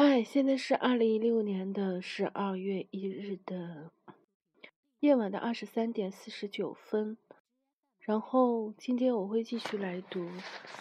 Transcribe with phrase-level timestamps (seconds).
[0.00, 3.90] 嗨，现在是二零一六年的十二月一日的
[5.00, 7.16] 夜晚的二十三点四十九分。
[7.98, 10.20] 然后今天我会继续来读《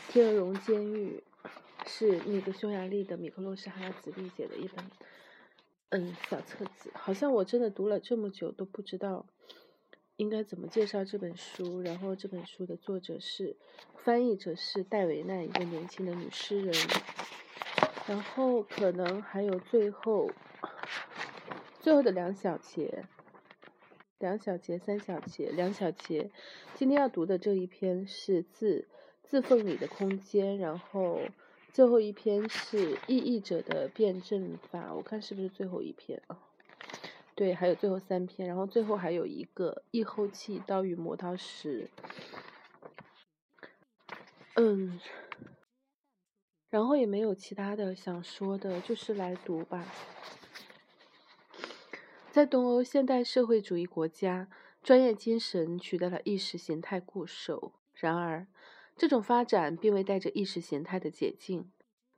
[0.08, 1.24] 天鹅绒监狱》，
[1.90, 4.86] 是那个匈牙利的米克洛什哈子丽写的一本
[5.90, 6.92] 嗯小册子。
[6.94, 9.26] 好像我真的读了这么久都不知道
[10.18, 11.82] 应该怎么介绍这本书。
[11.82, 13.58] 然后这本书的作者是
[13.96, 16.72] 翻译者是戴维奈，一个年轻的女诗人。
[18.08, 20.32] 然后可能还有最后，
[21.82, 23.04] 最后的两小节，
[24.18, 26.32] 两小节、三小节、两小节。
[26.74, 28.88] 今天要读的这一篇是字
[29.24, 31.20] 字缝里的空间，然后
[31.74, 34.94] 最后一篇是意译者的辩证法。
[34.94, 36.40] 我看是不是最后一篇啊？
[37.36, 41.90] 对，还有最后三篇，然后最后还有一个译后器刀与磨刀石。
[44.56, 44.98] 嗯。
[46.78, 49.84] 然后也没有其他的想说的，就是来读吧。
[52.30, 54.48] 在东欧现代社会主义国家，
[54.84, 57.74] 专业精神取代了意识形态固守。
[57.96, 58.46] 然而，
[58.96, 61.72] 这种发展并未带着意识形态的解禁。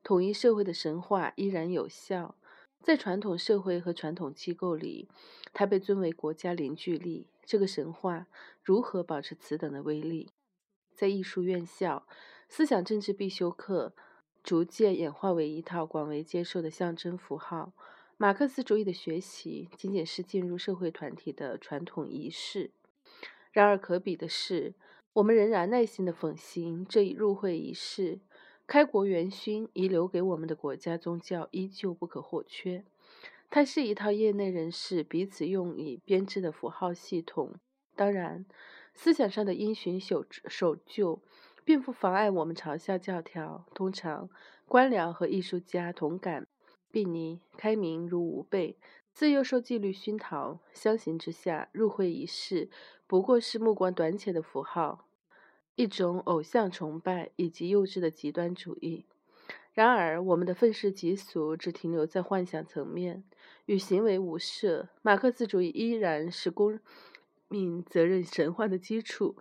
[0.03, 2.35] 统一社会的神话依然有效，
[2.81, 5.07] 在传统社会和传统机构里，
[5.53, 7.29] 它被尊为国家凝聚力。
[7.45, 8.27] 这个神话
[8.61, 10.31] 如何保持此等的威力？
[10.93, 12.05] 在艺术院校，
[12.49, 13.93] 思想政治必修课。
[14.43, 17.73] 逐渐演化为一套广为接受的象征符号。
[18.17, 22.71] 马克思主义的学习仅仅是进入社会团体的传统仪式。
[23.51, 24.73] 然而，可比的是，
[25.13, 28.19] 我们仍然耐心地奉行这一入会仪式。
[28.67, 32.85] 开国元勋遗留给我们的国家宗教依旧不可或缺。
[33.49, 37.55] 它是一套业内人士彼此用以编织的符号系统。
[37.95, 38.45] 当然，
[38.93, 41.21] 思想上的因循守守旧。
[41.69, 43.63] 并不妨碍我们嘲笑教条。
[43.75, 44.27] 通常，
[44.65, 46.47] 官僚和艺术家同感
[46.89, 48.75] 毕尼，开明如吾辈，
[49.13, 50.61] 自幼受纪律熏陶。
[50.73, 52.71] 相形之下，入会仪式
[53.05, 55.05] 不过是目光短浅的符号，
[55.75, 59.05] 一种偶像崇拜以及幼稚的极端主义。
[59.71, 63.23] 然而，我们的愤世嫉俗只停留在幻想层面，
[63.67, 64.89] 与行为无涉。
[65.03, 66.79] 马克思主义依然是公
[67.47, 69.35] 民责任神话的基础。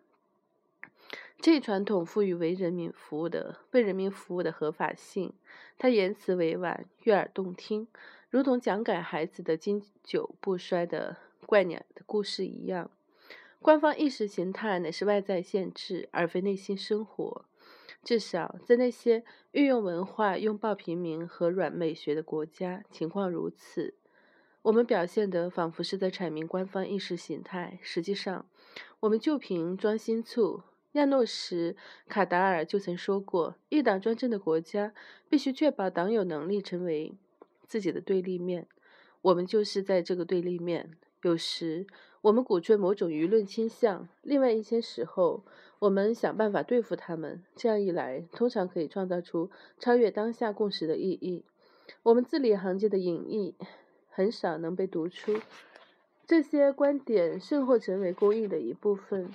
[1.40, 5.32] 这一传统赋予为人民服务的、为人民服务的合法性。
[5.78, 7.86] 它言辞委婉、悦耳动听，
[8.28, 11.16] 如同讲给孩子的经久不衰的
[11.46, 12.90] 怪鸟的故事一样。
[13.60, 17.44] 官方意识形态乃是外在限制，而非内心生活。
[18.02, 23.94] 至少在那些运用文化拥抱平民和软美学的国家，情况如此。
[24.62, 28.46] 我们表现得仿佛是在阐明官方意识形态，实际上，
[29.00, 30.62] 我们就凭装新醋。
[30.98, 31.72] 亚诺什·
[32.08, 34.92] 卡达尔就曾说过：“一党专政的国家
[35.28, 37.14] 必须确保党有能力成为
[37.66, 38.66] 自己的对立面。
[39.22, 40.90] 我们就是在这个对立面。
[41.22, 41.86] 有时
[42.20, 45.44] 我们鼓吹某种舆论倾向，另外一些时候
[45.78, 47.42] 我们想办法对付他们。
[47.54, 51.44] 这样一来，通常可以创造出超越当下共识的意义。
[52.02, 53.54] 我们字里行间的隐意
[54.10, 55.40] 很少能被读出。
[56.26, 59.30] 这些观点甚或成为公益的一部分。”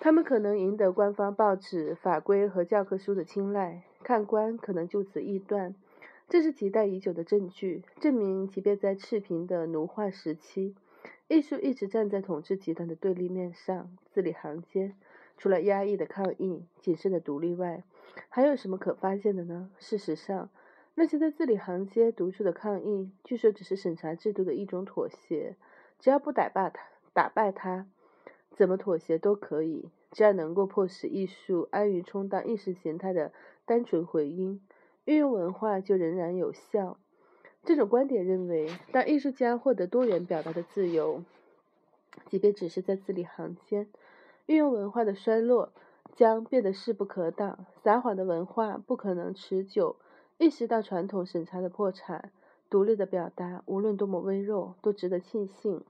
[0.00, 5.74] 他们可能赢得官方报纸、法规和教科书的青睐，看官可能就此臆断。
[6.28, 10.76] 这是期待已久的证据，证明即便在赤贫的奴化时期，
[11.26, 13.90] 艺术一直站在统治集团的对立面上。
[14.12, 14.94] 字里行间，
[15.36, 17.82] 除了压抑的抗议、谨慎的独立外，
[18.28, 19.70] 还有什么可发现的呢？
[19.78, 20.48] 事实上，
[20.94, 25.56] 那些在字里行间读出的抗议，据说只是审查制度的一种妥协。
[25.98, 26.82] 只要不打败他，
[27.12, 27.86] 打败他。
[28.58, 33.30] 怎么妥协都可以，只要能够迫使艺术安于充当意识形态的
[33.64, 34.60] 单纯回音，
[35.04, 36.98] 运用文化就仍然有效。
[37.62, 41.22] 这种观点认为，当艺术家获得多元表达的自由，
[42.26, 43.86] 即便只是在字里行间，
[44.46, 45.70] 运用文化的衰落
[46.16, 47.64] 将变得势不可挡。
[47.84, 49.94] 撒谎的文化不可能持久。
[50.38, 52.32] 意识到传统审查的破产，
[52.68, 55.84] 独立的表达无论多么微弱，都值得庆幸。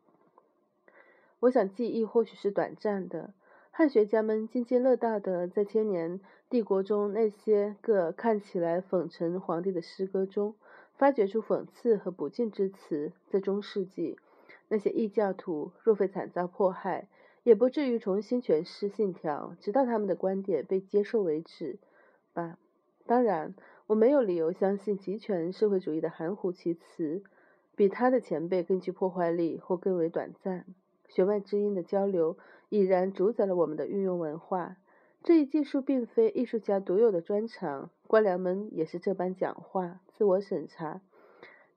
[1.40, 3.32] 我想，记忆或许是短暂的。
[3.70, 6.19] 汉学家们津津乐道的，在千年
[6.50, 10.56] 帝国中那些个看起来讽陈皇帝的诗歌中，
[10.94, 13.12] 发掘出讽刺和不敬之词。
[13.29, 14.19] 在中世纪，
[14.67, 17.06] 那些异教徒若非惨遭迫害，
[17.44, 21.79] 也不至于重新诠释信条，直到他们的观点被接受为止
[22.32, 22.58] 吧。
[23.06, 23.55] 当然，
[23.87, 27.23] 我没有理由相信极权社会主义的含糊其辞
[27.76, 30.67] 比他的前辈更具破坏力或更为短暂。
[31.08, 32.38] 弦外之音的交流
[32.69, 34.76] 已然主宰了我们的运用文化。
[35.25, 41.00] 这一技术并非艺术家独有的专长，官僚们也是这般讲话、自我审查。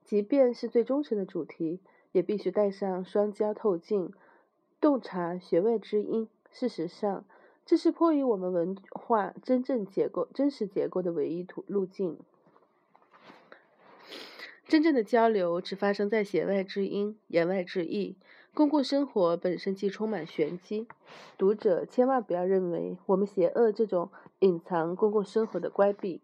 [0.04, 1.80] 即便是最忠诚的主题，
[2.12, 4.12] 也必须带上双焦透镜，
[4.80, 6.28] 洞察弦外之音。
[6.50, 7.24] 事实上，
[7.64, 12.18] 这是迫于我们文化真正结构、真实结构的唯一途路径。
[14.68, 18.16] 真正的交流只发生在弦外之音、言外之意。
[18.54, 20.86] 公共生活本身即充满玄机。
[21.38, 24.10] 读者千万不要认为我们邪恶这种
[24.40, 26.20] 隐藏公共生活的乖僻，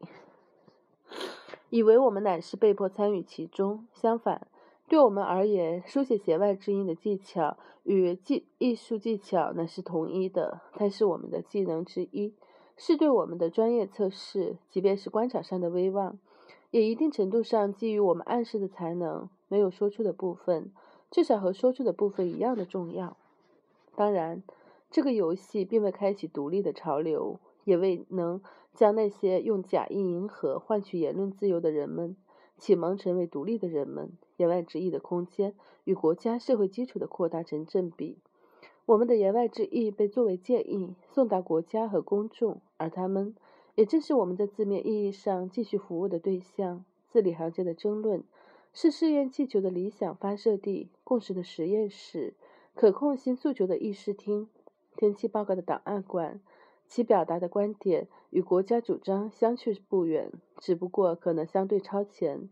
[1.70, 3.86] 以为我们乃是被迫参与其中。
[3.94, 4.46] 相反，
[4.88, 12.34] 对我们而言，书写弦外之音的技巧与技艺术技巧乃是同一的，它是我们的技能之一，
[12.76, 14.58] 是对我们的专业测试。
[14.68, 16.18] 即便是官场上的威望，
[16.70, 20.70] 也一定程度上基于我们暗示的才能，没有说出的部分。
[21.10, 23.16] 至少和说出的部分一样的重要。
[23.94, 24.42] 当然，
[24.90, 28.40] 这个游戏并未开启独立的潮流，也未能
[28.74, 32.16] 将那些用假意迎合换取言论自由的人们
[32.56, 34.12] 启蒙成为独立的人们。
[34.36, 35.52] 言外之意的空间
[35.82, 38.18] 与国家社会基础的扩大成正比。
[38.86, 43.34] 我们的言外之意被作为建议送达国家和公众，而他们
[43.74, 46.84] 也正是我们在字面意义上继续服务的对象。
[47.08, 48.22] 字里行间的争论。
[48.80, 52.34] 是试验气球的理想发射地，共识的实验室，
[52.76, 54.48] 可控性诉求的议事厅，
[54.96, 56.38] 天气报告的档案馆，
[56.86, 60.30] 其表达的观点与国家主张相去不远，
[60.60, 62.48] 只不过可能相对超前。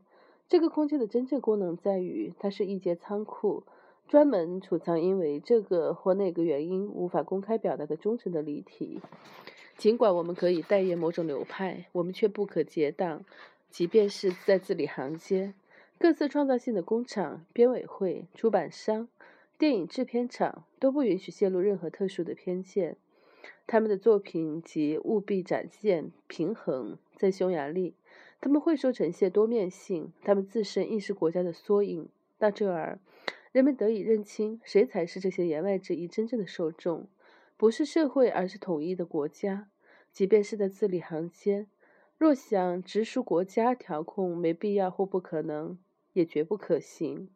[0.49, 3.63] 这个空间的真正功能在于，它是一节仓库，
[4.09, 9.01] 专门储藏因为这个或那个原因无法公开表达的忠诚的离体。
[9.79, 13.25] 尽管我们可以代言某种流派，我们却不可结党，
[13.71, 15.55] 即便是在字里行间。
[15.99, 19.09] 各色创造性的工厂、编委会、出版商、
[19.57, 22.97] 电影制片厂都不允许泄露任何特殊的偏见。
[23.67, 27.95] 他们的作品即务必展现平衡，在匈牙利，
[28.41, 32.09] 他们会说呈现多面性，他们自身亦是国家的缩影。
[32.39, 33.01] 到这儿，
[33.51, 37.09] 人们得以认清谁才是这些言外之意真正的受众，
[37.57, 39.71] 不是社会，而是统一的国家。
[40.13, 41.67] 即便是在字里行间，
[42.19, 45.79] 若想直抒国家调控，没必要或不可能。
[46.17, 47.29] 也绝不可行。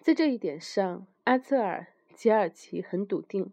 [0.00, 3.52] 在这一点上，阿策尔吉尔奇很笃定：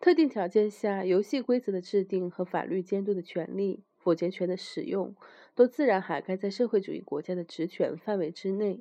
[0.00, 5.14] 特定条件下，游戏规则的制定和法律监督的权利、否决权的使用，
[5.54, 8.80] 都自然涵盖在社会主义国家的职权范围之内。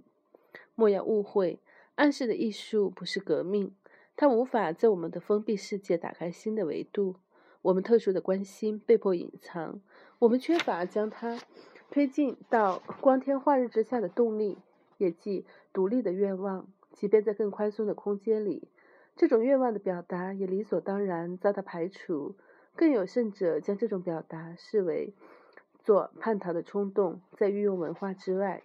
[0.74, 1.60] 莫要误会，
[1.96, 3.76] 暗示的艺术不是革命，
[4.16, 7.18] 它无法在我们的封闭世界打开新的维度。
[7.64, 9.82] 我们特殊的关心被迫隐藏，
[10.20, 11.42] 我们缺乏将它。
[11.92, 14.58] 推进到光天化日之下的动力，
[14.98, 18.68] 也即独立的愿望，即便在更宽松的空间里，
[19.16, 22.36] 这种愿望的表达也理所当然遭到排除。
[22.76, 25.14] 更有甚者，将这种表达视为
[25.84, 28.62] 做叛逃的冲动，在运用文化之外，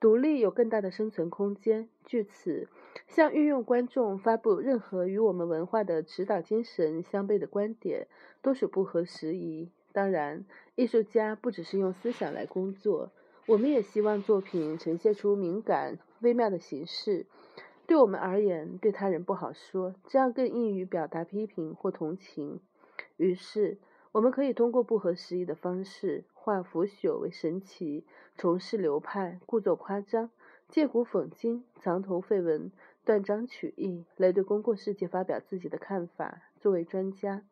[0.00, 1.88] 独立有更大的生存空间。
[2.04, 2.68] 据此，
[3.08, 8.06] 向运用观众发布任何与我们文化的指导精神相悖的观点，
[8.40, 9.70] 都属不合时宜。
[9.92, 10.46] 当然，
[10.76, 13.10] 艺术家不只是用思想来工作，
[13.46, 17.24] 我们也希望作品呈现出敏感、微妙的形式。
[17.86, 22.60] 对我们而言，对他人不好说，这样更易于表达批评或同情。
[23.16, 23.78] 于是，
[24.12, 28.04] 我们可以通过不合时宜的方式，化腐朽为神奇，
[28.36, 30.28] 重饰流派，故作夸张，
[30.68, 32.70] 借古讽今，藏头废文，
[33.02, 36.42] 断章取义，来对公共世界发表自己的看法。
[36.60, 37.44] 作为专家。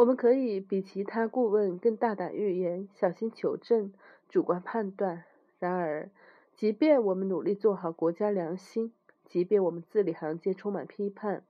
[0.00, 3.92] 我们可以比其他顾问更大胆预言、小心求证、
[4.30, 5.24] 主观判断。
[5.58, 6.08] 然而，
[6.54, 8.94] 即便我们努力做好国家良心，
[9.26, 11.44] 即便我们字里行间充满批判，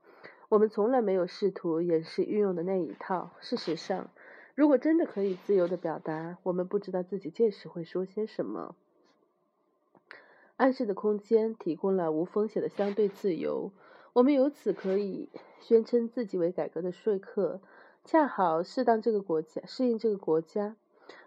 [0.49, 3.30] 我们从来没有试图掩饰运用的那一套。
[3.38, 4.11] 事实上，
[4.57, 8.75] 如果真的可以自由地表达，我们不知道自己届时会说些什么。
[10.57, 13.71] 暗示的空间提供了无风险的相对自由，
[14.12, 15.28] 我们由此可以
[15.61, 17.61] 宣称自己为改革的说客。
[18.04, 20.75] 恰好适当这个国家适应这个国家，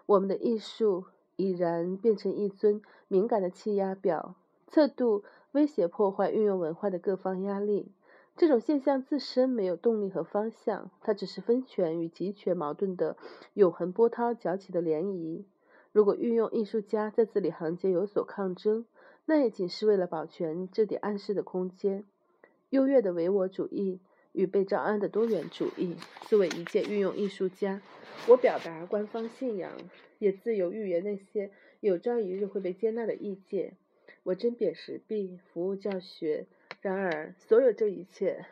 [0.06, 1.04] 我们的艺术
[1.36, 4.34] 已然变成一尊敏感的气压表，
[4.66, 7.92] 测度威胁破坏运用文化的各方压力。
[8.36, 13.16] 这种现象自身没有动力和方向，它只是分权与集权矛盾的
[13.54, 15.44] 永恒波涛搅起的涟漪。
[15.92, 18.84] 如果运用艺术家在字里行间有所抗争，
[19.24, 22.04] 那也仅是为了保全这点暗示的空间。
[22.70, 24.00] 优越的唯我主义。
[24.34, 25.96] 与被招安的多元主义，
[26.28, 27.80] 作为一介运用艺术家，
[28.26, 29.72] 我表达官方信仰，
[30.18, 31.50] 也自由预言那些
[31.80, 33.76] 有朝一日会被接纳的意见。
[34.24, 36.46] 我针砭时弊，服务教学。
[36.80, 38.44] 然而，所有这一切，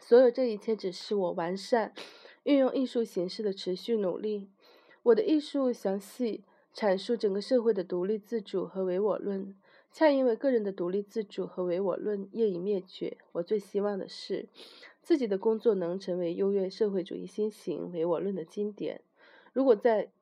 [0.00, 1.94] 所有这一切只是我完善
[2.42, 4.48] 运用艺术形式的持续努力。
[5.04, 6.42] 我的艺术详细
[6.74, 9.54] 阐述整个社会的独立自主和唯我论。
[9.98, 14.46] 恰因为个人的独立自主和唯我论业已灭绝，我最希望的是
[15.02, 19.00] 自己的工作能成为优越社会主义新型唯我论的经典。
[19.52, 20.12] 如果在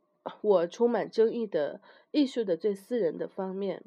[0.40, 3.82] 我充满争议的艺术的最私人的方面，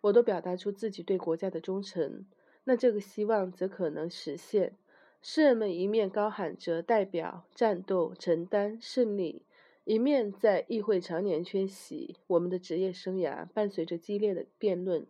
[0.00, 2.24] 我都表达出自己对国家的忠诚，
[2.64, 4.72] 那这个希望则可能实现。
[5.20, 9.42] 诗人们一面高喊着代表战斗、承担胜利。
[9.84, 15.06] 一面在议会常年缺席，我们的职业生涯伴随着激烈的辩论。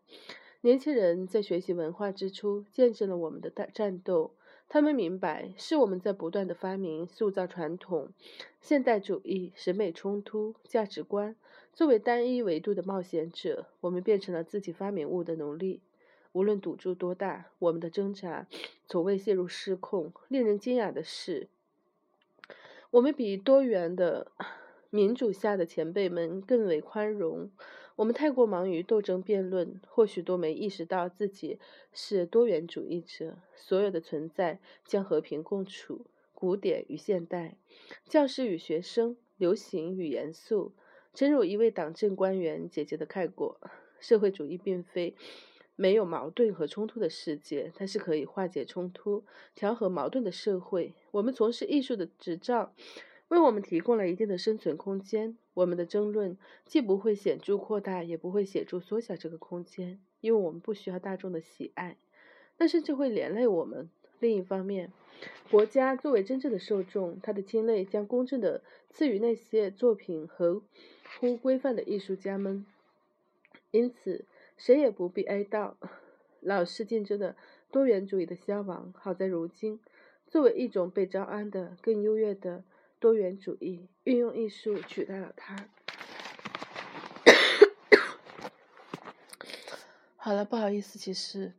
[0.62, 4.32] 年轻人在学习文化之初，见证了我们的大战斗。
[4.68, 8.08] 他们明白，是我们在不断的发明、塑造传统、
[8.60, 11.36] 现代主义、审美冲突、价值观。
[11.72, 15.82] 作为单一维度的冒险者，我们变成了自己发明物的奴隶。
[16.32, 18.48] 无论赌注多大，我们的挣扎
[18.88, 20.12] 从未陷入失控。
[20.26, 21.46] 令人惊讶的是，
[22.90, 24.32] 我们比多元的。
[24.94, 27.50] 民主下的前辈们更为宽容，
[27.96, 31.58] 我们太过忙于斗争辩论，或许都没意识到自己
[31.92, 33.38] 是多元主义者。
[33.56, 37.56] 所有的存在将和平共处，古典与现代，
[38.08, 40.70] 教师与学生，流行与严肃。
[41.12, 43.60] 正如一位党政官员姐姐的看过，
[43.98, 45.16] 社会主义并非
[45.74, 49.24] 没有矛盾和冲突的世界，它是可以化解冲突、
[49.56, 50.94] 调和矛盾的社会。
[51.10, 52.72] 我们从事艺术的执照。
[53.34, 55.36] 为我们提供了一定的生存空间。
[55.54, 56.36] 我们的争论
[56.66, 61.96] 既不会显著扩大，也不会显著缩小这个空间，因为我们不需要大众的喜爱，
[62.56, 63.88] 但甚至会连累我们。
[64.18, 64.92] 另一方面，
[65.50, 70.62] 国家作为真正的受众，它的亲类将公正的赐予那些作品合
[71.20, 72.66] 乎规范的艺术家们。
[73.70, 74.24] 因此，
[74.56, 75.74] 谁也不必哀悼
[76.40, 77.36] 老式竞争的
[77.70, 78.92] 多元主义的消亡。
[78.96, 79.78] 好在如今，
[80.26, 82.64] 作为一种被招安的更优越的。
[83.04, 85.68] 多元主义运用艺术取代了它。
[90.16, 91.52] 好了，不好意思，其实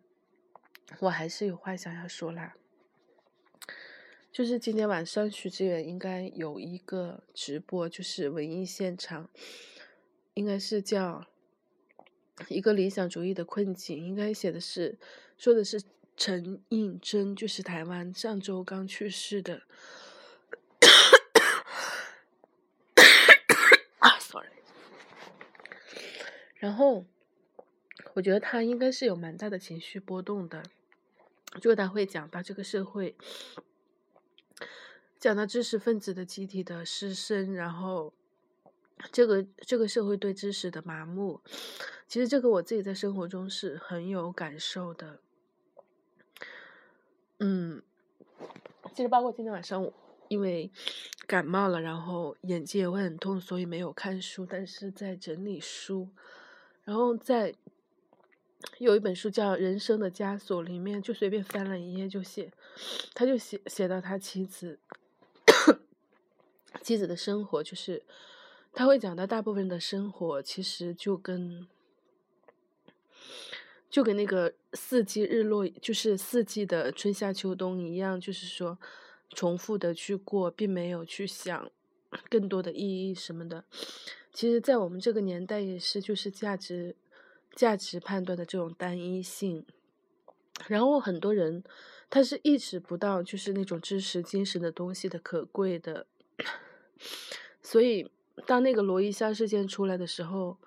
[1.02, 2.56] 我还是有话想要说啦。
[4.32, 9.30] 就是今天晚上许志远应该有一个直播，就是文艺现场，
[10.34, 11.28] 应该是叫
[12.48, 14.98] 一个理想主义的困境，应该写的是
[15.38, 15.80] 说的是
[16.18, 19.62] 陈映真，就是台湾上周刚去世的。
[26.66, 27.06] 然后，
[28.16, 30.64] 我觉得他应该是有蛮大的情绪波动的，
[31.62, 33.16] 就他会讲到这个社会，
[35.20, 38.12] 讲到知识分子的集体的失声，然后
[39.12, 41.40] 这个这个社会对知识的麻木，
[42.08, 45.20] 其实这个我自己在生活中是很有感受的。
[47.38, 47.84] 嗯，
[48.96, 49.92] 其实包括今天晚上，
[50.30, 50.72] 因为
[51.28, 56.10] 感冒了，然后眼睛也会很痛，所以没有看书，但是在整理书。
[56.86, 57.54] 然后在
[58.78, 62.52] 有一本书叫《人生的枷锁》里面，就随便翻了一页，就写，
[63.14, 64.80] 他就写写到他妻子，
[66.82, 68.04] 妻子的生活，就是
[68.72, 71.68] 他会讲到大部分的生活其实就跟
[73.90, 78.78] 就跟那个四季日落，就是四季的春夏秋冬一样，就是说
[79.30, 81.72] 重复的去过，并没有去想
[82.30, 83.64] 更多的意义什么的。
[84.36, 86.94] 其实，在我们这个年代也是，就是价值、
[87.56, 89.66] 价值判断的这种单一性。
[90.68, 91.64] 然后很多人
[92.10, 96.06] 他是意识不到，就是那种知识、精神的东西的可贵的。
[97.64, 98.12] 所以，
[98.46, 100.58] 当那个罗伊香事件出来的时候，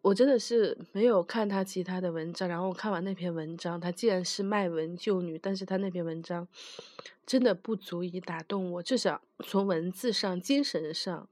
[0.00, 2.48] 我真的是没有看他其他的文章。
[2.48, 6.48] 然后我看完那篇文章，他既然是卖文救女，但是他那篇文章
[7.26, 11.28] 真的不足以打动我，至少从文字上、精神上。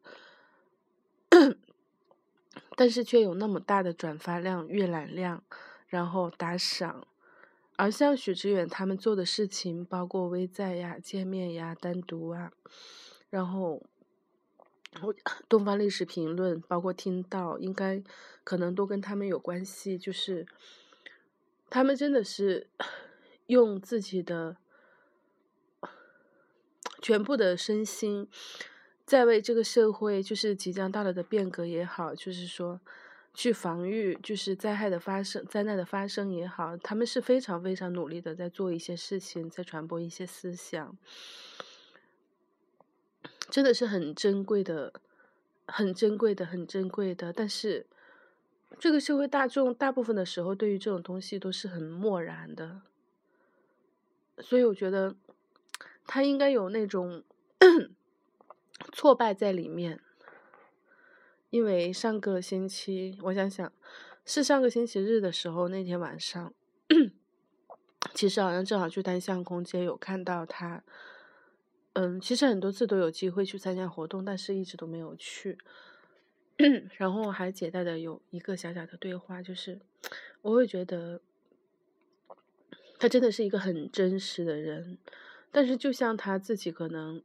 [2.81, 5.45] 但是却有那么大的转发量、阅览量，
[5.87, 7.07] 然后打赏。
[7.77, 12.53] 而像许知远他们做的事情，包括微在呀、见面呀、单独啊，
[13.29, 13.83] 然后
[15.03, 15.15] 我
[15.47, 18.03] 东方历史评论，包括听到，应该
[18.45, 19.99] 可能都跟他们有关系。
[19.99, 20.47] 就是
[21.69, 22.71] 他们真的是
[23.47, 24.57] 用自己的
[27.03, 28.27] 全部的身心。
[29.11, 32.81] 在为这个社会，就是即将到来的变革也好，就是说，
[33.35, 40.97] 去防御，就是灾害的发生、灾难的发生也好，他们是非常非常努力的在做一些事情，在传播一些思想，
[43.51, 44.93] 真的是很珍贵的、
[45.67, 47.33] 很珍贵的、很珍贵的。
[47.33, 47.89] 但是，
[48.79, 52.83] 这个社会大众大部分的时候，对于这种东西都是很漠然的，
[54.39, 55.17] 所以我觉得。
[56.07, 57.23] 他应该有那种
[58.93, 60.01] 挫败在里面。
[61.51, 63.73] 因为上个星期，我想想，
[64.25, 66.55] 是上个星期日的时候，那天晚上，
[68.15, 70.85] 其实好像正好去单向空间有看到他。
[71.95, 75.59] 嗯，其实很多次都有机会去参加活动，但是一直都没有去。
[76.97, 79.81] 然后还简单的有一个小小的对话，就是
[80.43, 81.21] 我会觉得
[82.97, 84.99] 他真的是一个很真实的人，
[85.51, 87.21] 但是就像他自己可能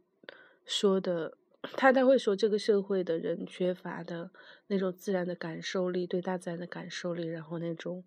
[0.66, 1.38] 说的。
[1.74, 4.32] 他他会说，这个社会的人缺乏的
[4.68, 8.04] 那种自然的感受力，对大自然的感受力，然后那种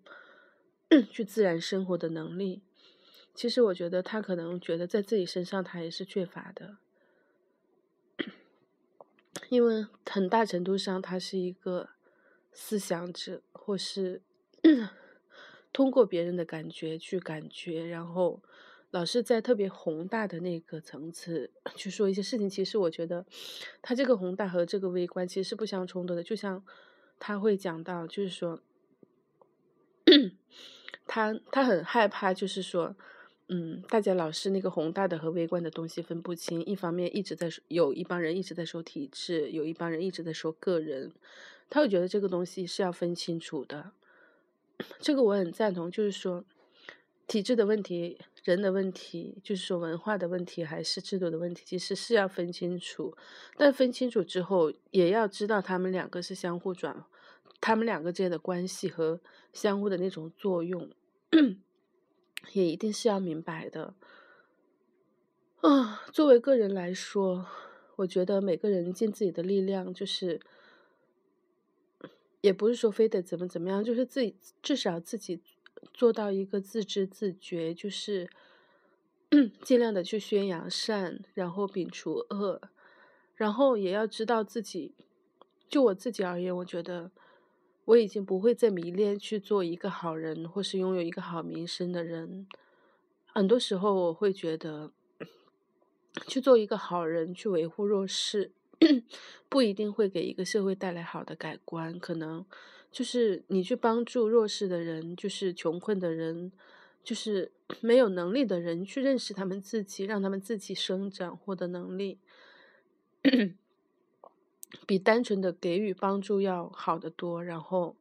[1.11, 2.61] 去自然生活的能力。
[3.33, 6.77] 其实我觉得他可能觉得在自己身上他也是缺乏的，
[9.49, 11.89] 因为很大程度上他是一个
[12.51, 14.21] 思想者，或是
[15.71, 18.41] 通过别人的感觉去感觉，然后。
[18.91, 23.23] 老是在特别宏大的那个层次 去说一些事情，其实我觉得
[23.83, 26.23] 他这个宏大和这个微观其实是不相冲突的。
[26.23, 26.63] 就像
[27.19, 28.61] 他会讲到，就是说，
[31.05, 32.95] 他他很害怕，就是说，
[33.49, 36.65] 嗯，大家老是那个宏大的和微观的东西分不清。
[36.65, 41.11] 一方面一直在说，有一帮人一直在说体制，有一帮人一直在说个人，
[41.69, 43.91] 他会觉得这个东西是要分清楚的。
[44.99, 46.43] 这个我很赞同，就是说。
[47.27, 48.17] 体制的问题、
[48.49, 53.15] 人的问题，就是说文化的问题还是制度的问题，其实是要分清楚。
[53.55, 57.05] 但分清楚之后，也要知道他们两个是相互转，
[57.61, 59.21] 他们两个之间的关系和
[59.53, 60.89] 相互的那种作用，
[62.53, 63.93] 也一定是要明白的。
[65.61, 67.45] 啊，作为个人来说，
[67.97, 70.39] 我觉得每个人尽自己的力量，就是
[72.41, 75.39] 也不是说非得怎么怎么样，就是自己至少自己。
[75.93, 78.29] 做到一个自知自觉，就是
[79.61, 82.61] 尽量的去宣扬善，然后摒除恶，
[83.35, 84.93] 然后也要知道自己。
[85.67, 87.11] 就我自己而言，我觉得
[87.85, 92.47] 我已经不会再迷恋去做一个好人，或是拥有一个好名声的人。
[93.27, 94.91] 很多时候，我会觉得
[96.27, 98.51] 去做一个好人，去维护弱势，
[99.47, 102.43] 不一定会给一个社会带来好的改观，可能。
[102.91, 106.51] 就是你去帮助弱势的人，就是穷困的人，
[107.03, 112.17] 就是 没有能力的人，去认识他们自己，让他们自己生长，获得能力，
[114.87, 117.43] 比单纯的给予帮助要好得多。
[117.43, 117.95] 然后，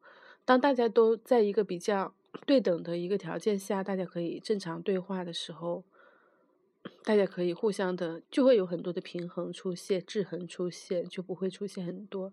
[0.44, 2.14] 当大家都在一个比较
[2.46, 5.85] 对等的一个条件下，大家可以正常对话的时候，
[7.05, 12.33] 大家可以互相的，就会有很多的平衡出现，制衡出现，就不会出现很多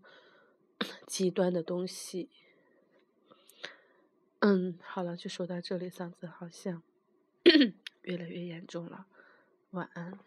[1.05, 2.29] 极端的东西。
[4.47, 6.83] 嗯，好了，就说到这里，嗓子好像
[8.03, 9.07] 越来越严重了。
[9.71, 10.19] 晚安。